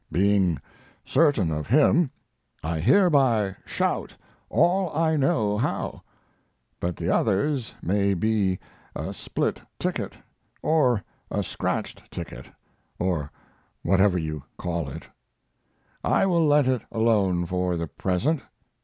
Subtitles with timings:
[0.11, 0.57] Being
[1.05, 2.09] certain of him,
[2.63, 4.17] I hereby shout
[4.49, 6.01] all I know how.
[6.79, 8.57] But the others may be
[8.95, 10.15] a split ticket,
[10.63, 12.47] or a scratched ticket,
[12.97, 13.31] or
[13.83, 15.07] whatever you call it.
[16.03, 18.41] I will let it alone for the present.